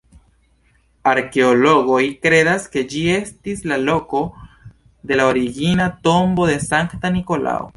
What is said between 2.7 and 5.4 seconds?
ke ĝi estis la loko de la